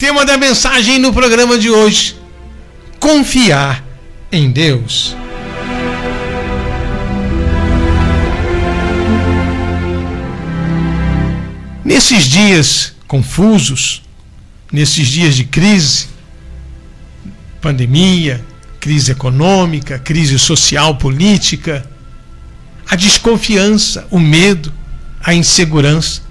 [0.00, 2.16] Tema da mensagem no programa de hoje:
[2.98, 3.84] confiar
[4.32, 5.14] em Deus.
[11.84, 14.02] Nesses dias confusos,
[14.72, 16.08] nesses dias de crise,
[17.60, 18.42] pandemia,
[18.80, 21.84] crise econômica, crise social, política,
[22.88, 24.72] a desconfiança, o medo,
[25.22, 26.22] a insegurança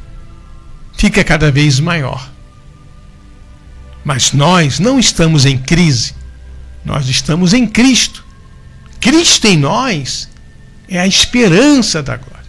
[0.97, 2.28] fica cada vez maior.
[4.03, 6.13] Mas nós não estamos em crise,
[6.83, 8.25] nós estamos em Cristo.
[8.99, 10.29] Cristo em nós
[10.87, 12.39] é a esperança da glória.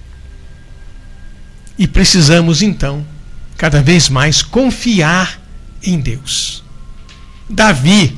[1.78, 3.06] E precisamos então,
[3.56, 5.40] cada vez mais, confiar
[5.82, 6.62] em Deus.
[7.48, 8.16] Davi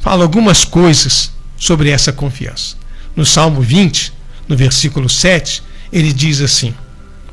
[0.00, 2.76] fala algumas coisas sobre essa confiança.
[3.14, 4.12] No Salmo 20,
[4.48, 5.62] no versículo 7,
[5.92, 6.74] ele diz assim: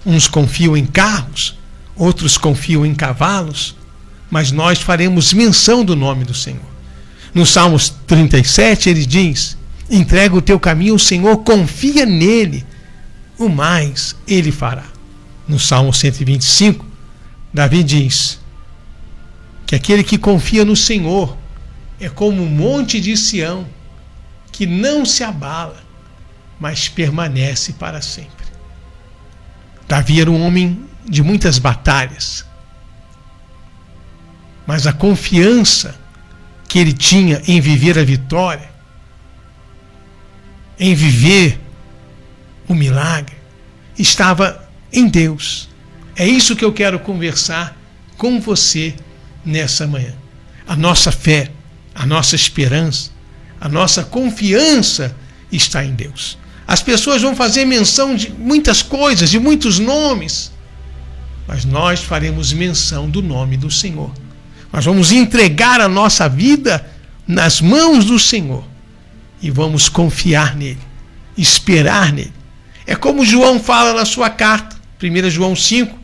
[0.05, 1.57] Uns confiam em carros,
[1.95, 3.75] outros confiam em cavalos,
[4.29, 6.69] mas nós faremos menção do nome do Senhor.
[7.33, 9.57] No Salmos 37, ele diz:
[9.89, 12.65] Entrega o teu caminho ao Senhor, confia nele,
[13.37, 14.85] o mais ele fará.
[15.47, 16.85] No Salmo 125,
[17.51, 18.39] Davi diz
[19.65, 21.35] que aquele que confia no Senhor
[21.99, 23.67] é como um monte de Sião
[24.51, 25.81] que não se abala,
[26.59, 28.45] mas permanece para sempre.
[29.87, 32.45] Davi era um homem de muitas batalhas,
[34.69, 35.95] mas a confiança
[36.67, 38.69] que ele tinha em viver a vitória,
[40.79, 41.59] em viver
[42.67, 43.35] o milagre,
[43.97, 45.67] estava em Deus.
[46.15, 47.75] É isso que eu quero conversar
[48.15, 48.93] com você
[49.43, 50.13] nessa manhã.
[50.67, 51.49] A nossa fé,
[51.95, 53.09] a nossa esperança,
[53.59, 55.15] a nossa confiança
[55.51, 56.37] está em Deus.
[56.67, 60.51] As pessoas vão fazer menção de muitas coisas, de muitos nomes,
[61.47, 64.11] mas nós faremos menção do nome do Senhor.
[64.71, 66.85] Nós vamos entregar a nossa vida
[67.27, 68.63] nas mãos do Senhor
[69.41, 70.79] e vamos confiar nele,
[71.37, 72.33] esperar nele.
[72.85, 75.97] É como João fala na sua carta, 1 João 5,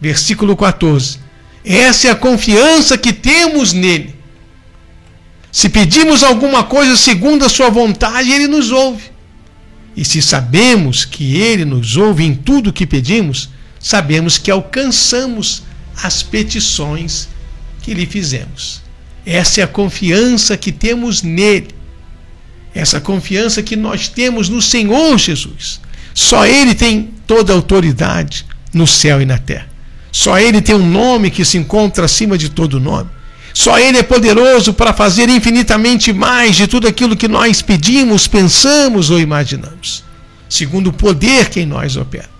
[0.00, 1.18] versículo 14.
[1.64, 4.14] Essa é a confiança que temos nele.
[5.50, 9.14] Se pedimos alguma coisa segundo a sua vontade, ele nos ouve.
[9.96, 13.48] E se sabemos que Ele nos ouve em tudo que pedimos,
[13.78, 15.62] sabemos que alcançamos
[16.02, 17.28] as petições
[17.84, 18.80] que lhe fizemos.
[19.26, 21.68] Essa é a confiança que temos nele.
[22.74, 25.80] Essa confiança que nós temos no Senhor Jesus.
[26.14, 29.68] Só Ele tem toda a autoridade no céu e na terra.
[30.10, 33.10] Só Ele tem um nome que se encontra acima de todo nome.
[33.52, 39.10] Só Ele é poderoso para fazer infinitamente mais de tudo aquilo que nós pedimos, pensamos
[39.10, 40.02] ou imaginamos,
[40.48, 42.30] segundo o poder que em nós opera.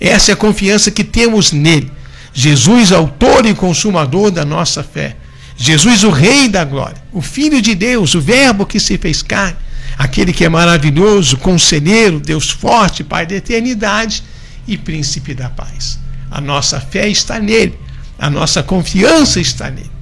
[0.00, 1.92] Essa é a confiança que temos nele.
[2.34, 5.16] Jesus, autor e consumador da nossa fé.
[5.56, 9.56] Jesus, o Rei da glória, o Filho de Deus, o Verbo que se fez carne,
[9.96, 14.24] aquele que é maravilhoso, conselheiro, Deus forte, Pai da eternidade
[14.66, 16.00] e Príncipe da paz.
[16.28, 17.78] A nossa fé está nele,
[18.18, 19.92] a nossa confiança está nele.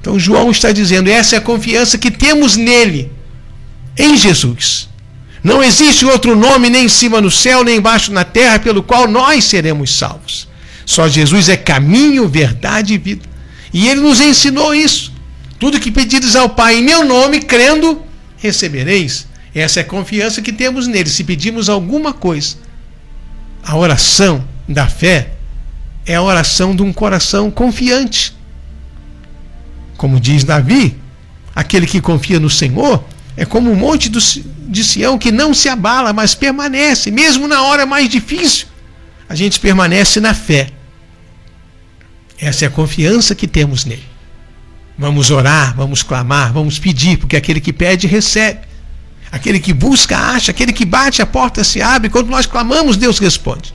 [0.00, 3.10] Então João está dizendo: essa é a confiança que temos nele,
[3.98, 4.88] em Jesus.
[5.42, 9.08] Não existe outro nome nem em cima no céu, nem embaixo na terra, pelo qual
[9.08, 10.48] nós seremos salvos.
[10.86, 13.22] Só Jesus é caminho, verdade e vida.
[13.72, 15.12] E ele nos ensinou isso.
[15.58, 18.02] Tudo que pedides ao Pai em meu nome, crendo,
[18.36, 19.26] recebereis.
[19.54, 21.08] Essa é a confiança que temos nele.
[21.08, 22.56] Se pedimos alguma coisa,
[23.62, 25.30] a oração da fé
[26.04, 28.34] é a oração de um coração confiante.
[29.96, 30.98] Como diz Davi,
[31.54, 33.04] aquele que confia no Senhor
[33.36, 37.86] é como um monte de Sião que não se abala, mas permanece, mesmo na hora
[37.86, 38.66] mais difícil.
[39.28, 40.70] A gente permanece na fé.
[42.38, 44.04] Essa é a confiança que temos nele.
[44.98, 48.60] Vamos orar, vamos clamar, vamos pedir, porque aquele que pede, recebe.
[49.30, 50.52] Aquele que busca, acha.
[50.52, 52.08] Aquele que bate, a porta se abre.
[52.08, 53.74] Quando nós clamamos, Deus responde.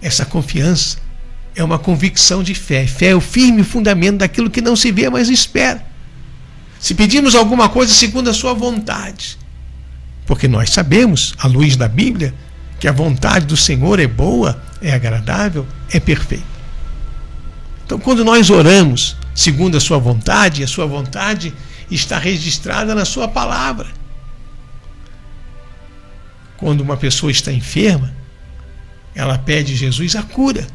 [0.00, 0.98] Essa confiança
[1.54, 2.86] é uma convicção de fé.
[2.86, 5.84] Fé é o firme fundamento daquilo que não se vê, mas espera.
[6.78, 9.38] Se pedimos alguma coisa segundo a sua vontade,
[10.26, 12.34] porque nós sabemos, à luz da Bíblia,
[12.78, 16.44] que a vontade do Senhor é boa, é agradável, é perfeita.
[17.84, 21.54] Então, quando nós oramos segundo a sua vontade, a sua vontade
[21.90, 23.86] está registrada na sua palavra.
[26.56, 28.14] Quando uma pessoa está enferma,
[29.14, 30.66] ela pede a Jesus a cura.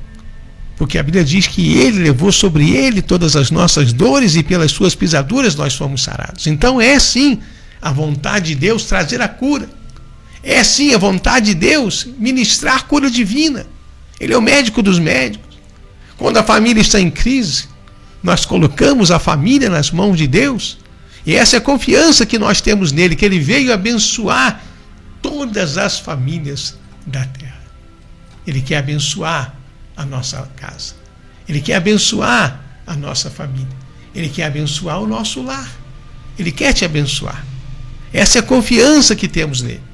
[0.78, 4.72] Porque a Bíblia diz que ele levou sobre ele todas as nossas dores e pelas
[4.72, 6.48] suas pisaduras nós fomos sarados.
[6.48, 7.40] Então é sim
[7.82, 9.70] a vontade de Deus trazer a cura.
[10.44, 13.68] É sim a vontade de Deus ministrar cura divina.
[14.20, 15.60] Ele é o médico dos médicos.
[16.18, 17.66] Quando a família está em crise,
[18.22, 20.78] nós colocamos a família nas mãos de Deus.
[21.26, 24.62] E essa é a confiança que nós temos nele, que ele veio abençoar
[25.22, 27.62] todas as famílias da terra.
[28.46, 29.56] Ele quer abençoar
[29.96, 30.96] a nossa casa.
[31.48, 33.68] Ele quer abençoar a nossa família.
[34.14, 35.70] Ele quer abençoar o nosso lar.
[36.38, 37.46] Ele quer te abençoar.
[38.12, 39.91] Essa é a confiança que temos nele.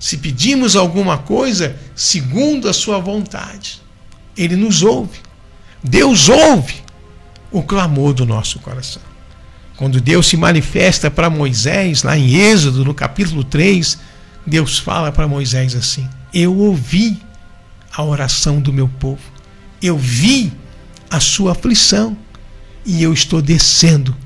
[0.00, 3.82] Se pedimos alguma coisa segundo a sua vontade,
[4.34, 5.18] ele nos ouve.
[5.84, 6.76] Deus ouve
[7.52, 9.02] o clamor do nosso coração.
[9.76, 13.98] Quando Deus se manifesta para Moisés, lá em Êxodo, no capítulo 3,
[14.46, 17.20] Deus fala para Moisés assim: Eu ouvi
[17.92, 19.22] a oração do meu povo,
[19.82, 20.50] eu vi
[21.10, 22.16] a sua aflição
[22.86, 24.16] e eu estou descendo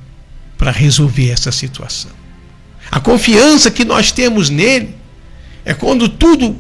[0.57, 2.13] para resolver essa situação.
[2.93, 4.95] A confiança que nós temos nele
[5.65, 6.57] é quando tudo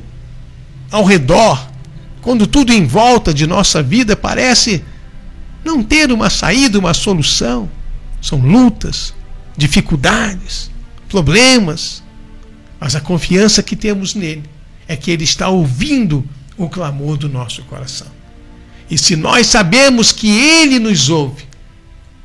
[0.91, 1.71] ao redor,
[2.23, 4.83] quando tudo em volta de nossa vida parece
[5.65, 7.71] não ter uma saída, uma solução.
[8.21, 9.15] São lutas,
[9.56, 10.71] dificuldades,
[11.09, 12.03] problemas.
[12.81, 14.45] Mas a confiança que temos nele
[14.87, 16.27] é que ele está ouvindo
[16.57, 18.09] o clamor do nosso coração.
[18.91, 21.45] E se nós sabemos que ele nos ouve,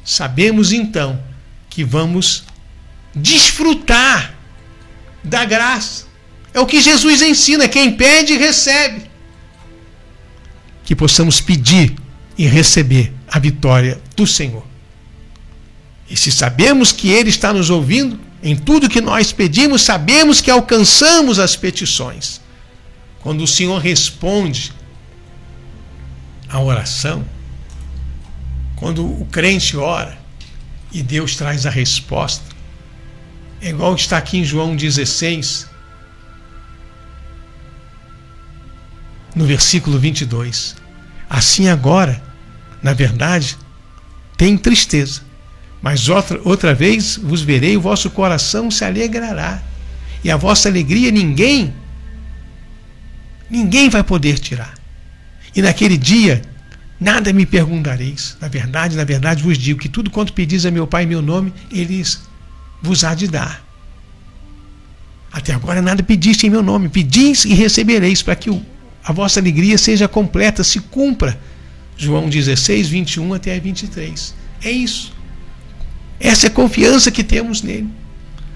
[0.04, 1.22] sabemos então
[1.70, 2.44] que vamos
[3.16, 4.34] desfrutar
[5.24, 6.09] da graça.
[6.54, 9.04] É o que Jesus ensina: quem pede, recebe.
[10.84, 11.96] Que possamos pedir
[12.38, 14.66] e receber a vitória do Senhor.
[16.10, 20.50] E se sabemos que Ele está nos ouvindo, em tudo que nós pedimos, sabemos que
[20.50, 22.42] alcançamos as petições.
[23.22, 24.72] Quando o Senhor responde
[26.48, 27.26] a oração,
[28.76, 30.18] quando o crente ora
[30.92, 32.46] e Deus traz a resposta,
[33.62, 35.69] é igual está aqui em João 16,
[39.36, 40.76] no versículo 22.
[41.30, 42.22] Assim agora,
[42.82, 43.58] na verdade,
[44.38, 45.22] tem tristeza,
[45.82, 49.62] mas outra, outra vez vos verei, o vosso coração se alegrará,
[50.24, 51.74] e a vossa alegria ninguém,
[53.50, 54.74] ninguém vai poder tirar.
[55.56, 56.42] E naquele dia,
[57.00, 58.38] nada me perguntareis.
[58.42, 61.22] Na verdade, na verdade vos digo que tudo quanto pedis a meu Pai em meu
[61.22, 62.22] nome, eles
[62.82, 63.64] vos há de dar.
[65.32, 66.90] Até agora nada pediste em meu nome.
[66.90, 68.66] Pedis e recebereis, para que o,
[69.10, 71.40] a vossa alegria seja completa, se cumpra.
[71.98, 74.36] João 16, 21 até 23.
[74.64, 75.12] É isso.
[76.20, 77.90] Essa é a confiança que temos nele.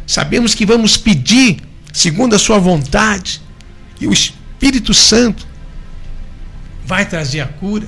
[0.05, 1.57] Sabemos que vamos pedir
[1.91, 3.41] segundo a sua vontade.
[3.99, 5.47] E o Espírito Santo
[6.85, 7.87] vai trazer a cura.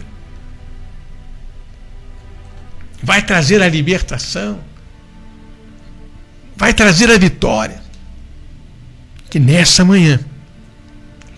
[3.03, 4.59] Vai trazer a libertação
[6.55, 7.83] vai trazer a vitória.
[9.29, 10.19] Que nessa manhã,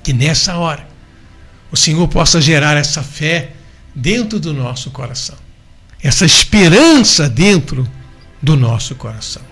[0.04, 0.87] que nessa hora,
[1.78, 3.52] o Senhor possa gerar essa fé
[3.94, 5.36] dentro do nosso coração,
[6.02, 7.88] essa esperança dentro
[8.42, 9.44] do nosso coração.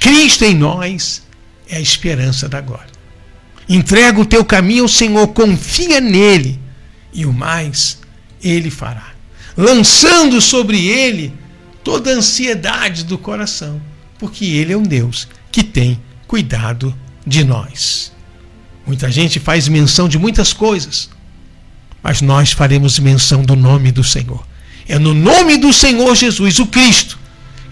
[0.00, 1.22] Cristo em nós
[1.68, 2.96] é a esperança da glória.
[3.68, 6.58] Entrega o teu caminho ao Senhor, confia nele
[7.12, 7.98] e o mais
[8.42, 9.10] ele fará.
[9.56, 11.34] Lançando sobre ele
[11.84, 13.80] toda a ansiedade do coração,
[14.18, 16.94] porque Ele é um Deus que tem cuidado
[17.26, 18.12] de nós.
[18.86, 21.10] Muita gente faz menção de muitas coisas,
[22.02, 24.46] mas nós faremos menção do nome do Senhor.
[24.88, 27.18] É no nome do Senhor Jesus, o Cristo,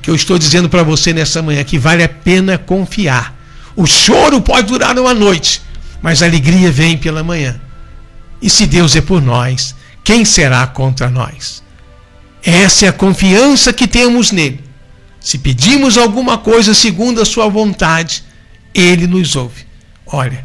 [0.03, 3.33] que eu estou dizendo para você nessa manhã que vale a pena confiar.
[3.77, 5.63] O choro pode durar uma noite,
[6.03, 7.61] mas a alegria vem pela manhã.
[8.43, 11.63] E se Deus é por nós, quem será contra nós?
[12.43, 14.63] Essa é a confiança que temos nele.
[15.21, 18.23] Se pedimos alguma coisa segundo a sua vontade,
[18.75, 19.65] ele nos ouve.
[20.05, 20.45] Olha,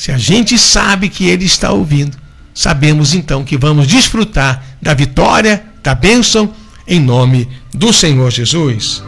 [0.00, 2.16] se a gente sabe que ele está ouvindo,
[2.54, 6.54] sabemos então que vamos desfrutar da vitória, da bênção,
[6.88, 9.02] em nome do Senhor Jesus.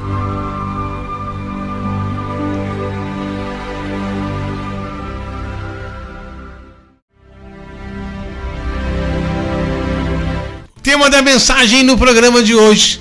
[10.83, 13.01] Tema da mensagem no programa de hoje: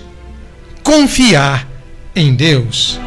[0.82, 1.68] confiar
[2.16, 2.98] em Deus.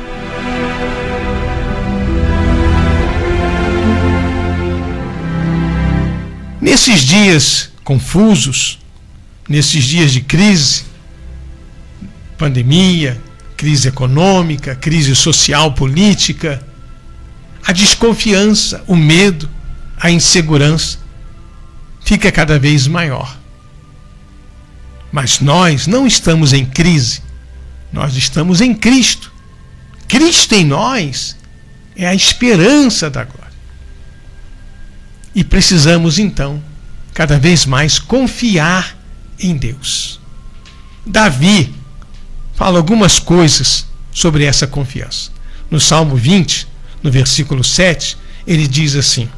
[6.64, 8.78] Nesses dias confusos,
[9.46, 10.84] nesses dias de crise,
[12.38, 13.20] pandemia,
[13.54, 16.66] crise econômica, crise social, política,
[17.62, 19.46] a desconfiança, o medo,
[20.00, 20.96] a insegurança
[22.02, 23.38] fica cada vez maior.
[25.12, 27.20] Mas nós não estamos em crise,
[27.92, 29.30] nós estamos em Cristo.
[30.08, 31.36] Cristo em nós
[31.94, 33.43] é a esperança da glória.
[35.34, 36.62] E precisamos então,
[37.12, 38.96] cada vez mais, confiar
[39.38, 40.20] em Deus.
[41.04, 41.74] Davi
[42.54, 45.30] fala algumas coisas sobre essa confiança.
[45.70, 46.68] No Salmo 20,
[47.02, 49.28] no versículo 7, ele diz assim: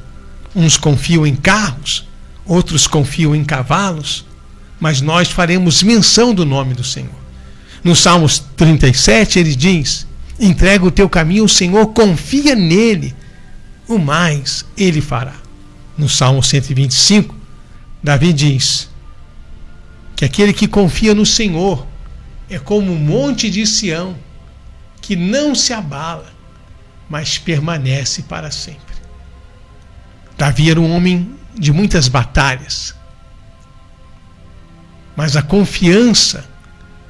[0.55, 2.07] Uns confiam em carros,
[2.45, 4.25] outros confiam em cavalos,
[4.79, 7.27] mas nós faremos menção do nome do Senhor.
[7.83, 10.07] No Salmos 37, ele diz:
[10.39, 13.15] Entrega o teu caminho ao Senhor, confia nele,
[13.89, 15.46] o mais ele fará.
[15.97, 17.35] No Salmo 125,
[18.03, 18.91] Davi diz
[20.15, 21.87] que aquele que confia no Senhor
[22.49, 24.17] é como um monte de Sião,
[25.01, 26.33] que não se abala,
[27.09, 28.97] mas permanece para sempre.
[30.37, 32.95] Davi era um homem de muitas batalhas,
[35.17, 36.45] mas a confiança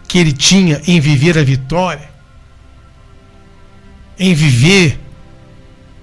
[0.06, 2.08] que ele tinha em viver a vitória,
[4.18, 4.98] em viver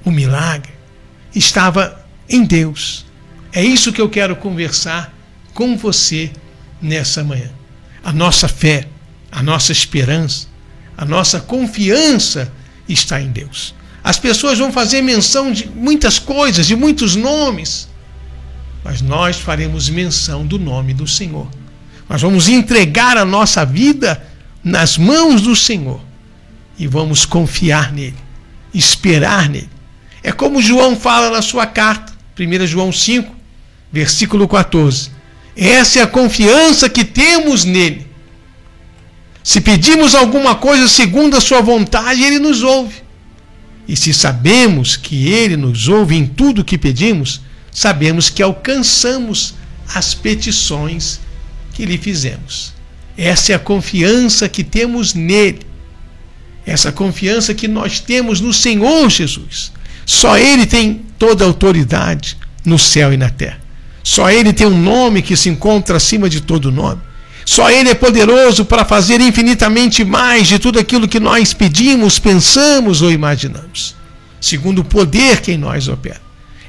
[0.03, 0.73] o milagre,
[1.33, 2.02] estava
[2.35, 3.05] em Deus.
[3.51, 5.13] É isso que eu quero conversar
[5.53, 6.31] com você
[6.81, 7.49] nessa manhã.
[8.03, 8.87] A nossa fé,
[9.31, 10.47] a nossa esperança,
[10.97, 12.51] a nossa confiança
[12.89, 13.73] está em Deus.
[14.03, 17.87] As pessoas vão fazer menção de muitas coisas, de muitos nomes,
[18.83, 21.47] mas nós faremos menção do nome do Senhor.
[22.09, 24.21] Nós vamos entregar a nossa vida
[24.63, 26.01] nas mãos do Senhor
[26.77, 28.17] e vamos confiar nele,
[28.73, 29.69] esperar nele.
[30.21, 33.35] É como João fala na sua carta, 1 João 5,
[33.91, 35.11] versículo 14.
[35.55, 38.07] Essa é a confiança que temos nele.
[39.43, 43.03] Se pedimos alguma coisa segundo a sua vontade, ele nos ouve.
[43.87, 49.53] E se sabemos que ele nos ouve em tudo que pedimos, sabemos que alcançamos
[49.93, 51.19] as petições
[51.73, 52.73] que lhe fizemos.
[53.17, 55.61] Essa é a confiança que temos nele.
[56.65, 59.71] Essa confiança que nós temos no Senhor Jesus.
[60.05, 63.59] Só ele tem toda autoridade no céu e na terra.
[64.03, 66.99] Só ele tem um nome que se encontra acima de todo nome.
[67.45, 73.01] Só Ele é poderoso para fazer infinitamente mais de tudo aquilo que nós pedimos, pensamos
[73.01, 73.95] ou imaginamos,
[74.39, 76.21] segundo o poder que em nós opera.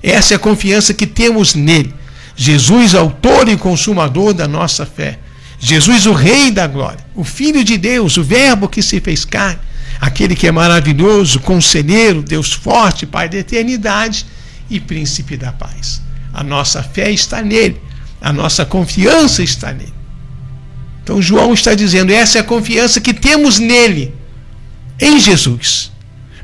[0.03, 1.95] Essa é a confiança que temos nele.
[2.37, 5.19] Jesus, autor e consumador da nossa fé.
[5.61, 9.61] Jesus, o Rei da glória, o Filho de Deus, o Verbo que se fez carne,
[10.01, 14.27] aquele que é maravilhoso, conselheiro, Deus forte, Pai da eternidade
[14.71, 16.03] e Príncipe da paz.
[16.33, 17.81] A nossa fé está nele,
[18.21, 19.95] a nossa confiança está nele.
[21.03, 24.15] Então João está dizendo: essa é a confiança que temos nele,
[25.01, 25.93] em Jesus.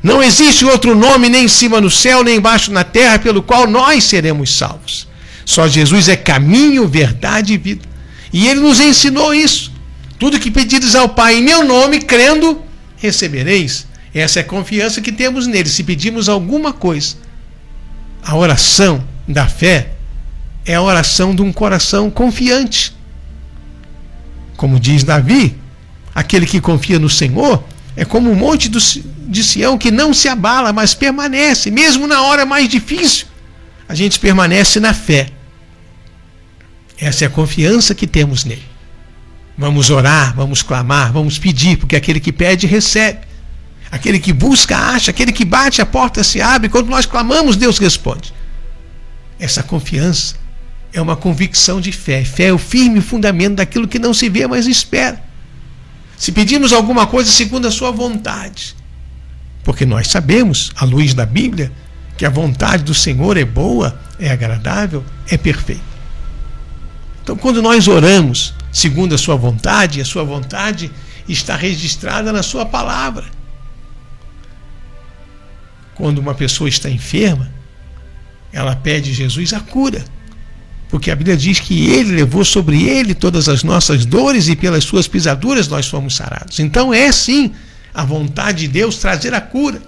[0.03, 3.67] Não existe outro nome nem em cima no céu, nem embaixo na terra, pelo qual
[3.67, 5.07] nós seremos salvos.
[5.45, 7.87] Só Jesus é caminho, verdade e vida.
[8.33, 9.71] E ele nos ensinou isso.
[10.17, 12.61] Tudo que pedires ao Pai em meu nome, crendo,
[12.97, 13.85] recebereis.
[14.13, 15.69] Essa é a confiança que temos nele.
[15.69, 17.15] Se pedimos alguma coisa,
[18.23, 19.91] a oração da fé
[20.65, 22.95] é a oração de um coração confiante.
[24.55, 25.57] Como diz Davi,
[26.13, 27.63] aquele que confia no Senhor
[27.95, 32.45] é como um monte de Sião que não se abala, mas permanece, mesmo na hora
[32.45, 33.27] mais difícil.
[33.89, 35.29] A gente permanece na fé.
[36.97, 38.63] Essa é a confiança que temos nele.
[39.57, 43.30] Vamos orar, vamos clamar, vamos pedir, porque aquele que pede, recebe.
[43.91, 45.11] Aquele que busca, acha.
[45.11, 46.69] Aquele que bate, a porta se abre.
[46.69, 48.33] Quando nós clamamos, Deus responde.
[49.37, 50.35] Essa confiança
[50.93, 52.23] é uma convicção de fé.
[52.23, 55.21] Fé é o firme fundamento daquilo que não se vê, mas espera.
[56.17, 58.75] Se pedimos alguma coisa segundo a sua vontade,
[59.63, 61.71] porque nós sabemos, à luz da Bíblia,
[62.17, 65.81] que a vontade do Senhor é boa, é agradável, é perfeita.
[67.23, 70.91] Então, quando nós oramos segundo a sua vontade, a sua vontade
[71.27, 73.25] está registrada na sua palavra.
[76.01, 77.47] Quando uma pessoa está enferma,
[78.51, 80.03] ela pede Jesus a cura.
[80.89, 84.83] Porque a Bíblia diz que ele levou sobre ele todas as nossas dores e pelas
[84.83, 86.59] suas pisaduras nós fomos sarados.
[86.59, 87.51] Então é sim
[87.93, 89.79] a vontade de Deus trazer a cura.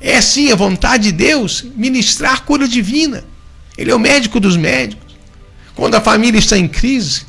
[0.00, 3.22] É sim a vontade de Deus ministrar cura divina.
[3.78, 5.14] Ele é o médico dos médicos.
[5.76, 7.22] Quando a família está em crise,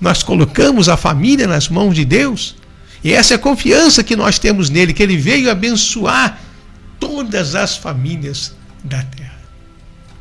[0.00, 2.54] nós colocamos a família nas mãos de Deus.
[3.02, 6.45] E essa é a confiança que nós temos nele, que ele veio abençoar
[7.06, 9.38] todas as famílias da terra.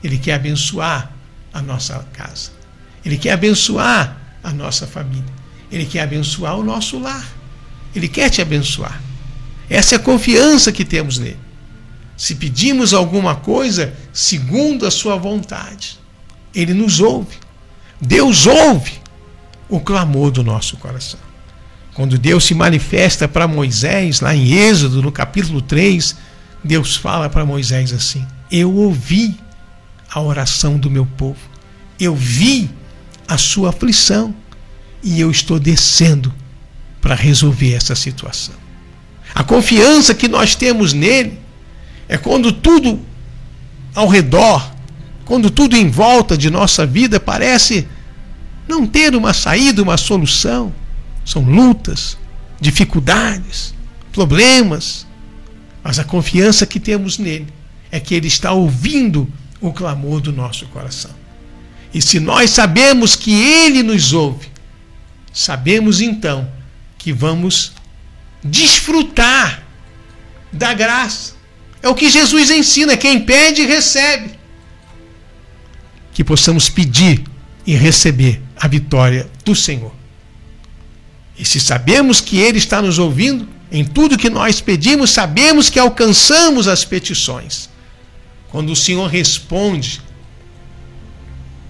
[0.04, 1.12] Ele quer abençoar
[1.52, 2.52] a nossa casa.
[3.04, 5.34] Ele quer abençoar a nossa família.
[5.72, 7.26] Ele quer abençoar o nosso lar.
[7.96, 9.02] Ele quer te abençoar.
[9.68, 11.40] Essa é a confiança que temos nele.
[12.16, 16.00] Se pedimos alguma coisa segundo a sua vontade,
[16.54, 17.38] ele nos ouve.
[18.00, 18.94] Deus ouve
[19.68, 21.20] o clamor do nosso coração.
[21.96, 26.16] Quando Deus se manifesta para Moisés, lá em Êxodo, no capítulo 3,
[26.66, 29.38] Deus fala para Moisés assim: Eu ouvi
[30.10, 31.40] a oração do meu povo.
[32.00, 32.70] Eu vi
[33.28, 34.34] a sua aflição
[35.04, 36.34] e eu estou descendo
[37.00, 38.56] para resolver essa situação.
[39.34, 41.40] A confiança que nós temos nele
[42.10, 43.00] é quando tudo
[43.94, 44.74] ao redor,
[45.24, 47.88] quando tudo em volta de nossa vida parece
[48.68, 50.74] não ter uma saída, uma solução.
[51.24, 52.18] São lutas,
[52.60, 53.74] dificuldades,
[54.12, 55.05] problemas.
[55.86, 57.46] Mas a confiança que temos nele
[57.92, 61.12] é que ele está ouvindo o clamor do nosso coração.
[61.94, 64.48] E se nós sabemos que ele nos ouve,
[65.32, 66.52] sabemos então
[66.98, 67.74] que vamos
[68.44, 69.64] desfrutar
[70.52, 71.36] da graça.
[71.84, 74.32] É o que Jesus ensina: quem pede, recebe.
[76.16, 77.24] Que possamos pedir
[77.64, 79.94] e receber a vitória do Senhor.
[81.38, 85.80] E se sabemos que Ele está nos ouvindo, em tudo que nós pedimos, sabemos que
[85.80, 87.70] alcançamos as petições.
[88.50, 90.02] Quando o Senhor responde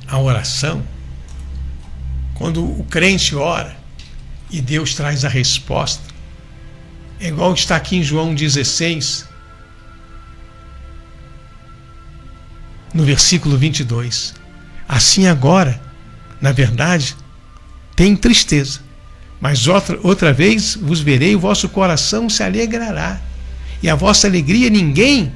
[0.07, 0.85] a oração,
[2.35, 3.75] quando o crente ora
[4.51, 6.03] e Deus traz a resposta,
[7.19, 9.25] é igual está aqui em João 16,
[12.93, 14.33] no versículo 22.
[14.87, 15.81] Assim agora,
[16.39, 17.15] na verdade,
[17.95, 18.81] tem tristeza,
[19.39, 23.19] mas outra, outra vez vos verei, o vosso coração se alegrará,
[23.81, 25.31] e a vossa alegria ninguém,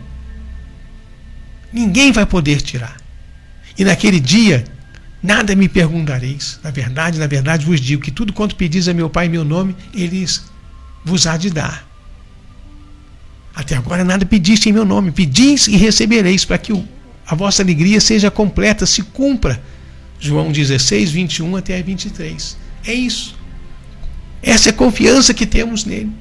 [1.71, 2.97] ninguém vai poder tirar.
[3.77, 4.65] E naquele dia,
[5.21, 6.59] nada me perguntareis.
[6.63, 9.45] Na verdade, na verdade vos digo que tudo quanto pedis a meu Pai em meu
[9.45, 10.25] nome, Ele
[11.05, 11.87] vos há de dar.
[13.55, 15.11] Até agora nada pediste em meu nome.
[15.11, 16.73] Pedis e recebereis, para que
[17.25, 19.61] a vossa alegria seja completa, se cumpra.
[20.19, 22.57] João 16, 21 até 23.
[22.85, 23.38] É isso.
[24.41, 26.11] Essa é a confiança que temos nele.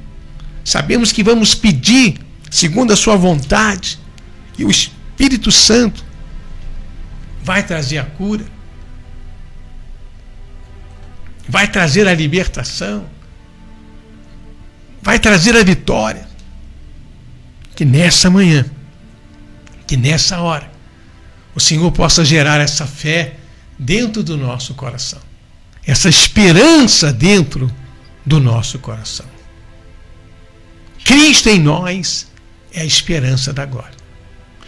[0.64, 2.18] Sabemos que vamos pedir
[2.50, 3.98] segundo a sua vontade,
[4.58, 6.04] e o Espírito Santo
[7.42, 8.44] vai trazer a cura,
[11.48, 13.06] vai trazer a libertação,
[15.00, 16.26] vai trazer a vitória.
[17.74, 18.66] Que nessa manhã,
[19.86, 20.68] que nessa hora,
[21.54, 23.36] o Senhor possa gerar essa fé
[23.78, 25.20] dentro do nosso coração,
[25.86, 27.72] essa esperança dentro
[28.28, 29.26] do nosso coração.
[31.04, 32.28] Cristo em nós
[32.72, 33.96] é a esperança da glória.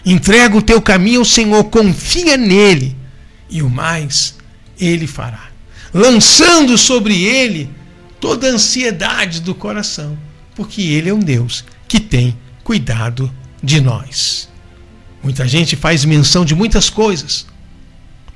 [0.04, 2.96] Entrega o teu caminho ao Senhor, confia nele
[3.50, 4.36] e o mais
[4.78, 5.50] ele fará.
[5.92, 7.68] Lançando sobre ele
[8.18, 10.16] toda a ansiedade do coração,
[10.54, 13.30] porque ele é um Deus que tem cuidado
[13.62, 14.48] de nós.
[15.22, 17.46] Muita gente faz menção de muitas coisas,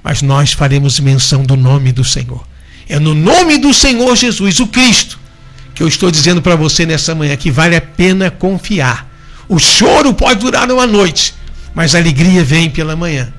[0.03, 2.47] mas nós faremos menção do nome do Senhor.
[2.89, 5.19] É no nome do Senhor Jesus, o Cristo,
[5.75, 9.11] que eu estou dizendo para você nessa manhã que vale a pena confiar.
[9.49, 11.35] O choro pode durar uma noite,
[11.75, 13.33] mas a alegria vem pela manhã.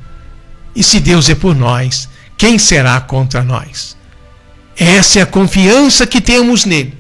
[0.76, 3.96] E se Deus é por nós, quem será contra nós?
[4.78, 6.94] Essa é a confiança que temos nele.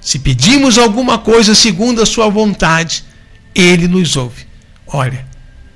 [0.00, 3.04] Se pedimos alguma coisa segundo a sua vontade,
[3.54, 4.46] ele nos ouve.
[4.86, 5.24] Olha,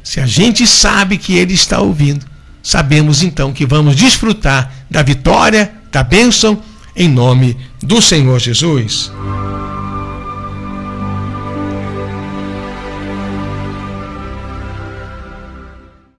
[0.03, 2.27] se a gente sabe que ele está ouvindo,
[2.63, 6.63] sabemos então que vamos desfrutar da vitória, da bênção,
[6.95, 9.11] em nome do Senhor Jesus.